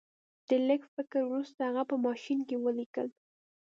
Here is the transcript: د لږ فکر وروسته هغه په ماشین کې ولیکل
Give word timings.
د 0.49 0.49
لږ 0.67 0.81
فکر 0.95 1.21
وروسته 1.27 1.59
هغه 1.67 1.83
په 1.89 1.95
ماشین 2.05 2.39
کې 2.47 2.55
ولیکل 2.65 3.07